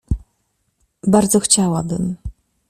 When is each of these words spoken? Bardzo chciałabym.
Bardzo 1.07 1.39
chciałabym. 1.39 2.15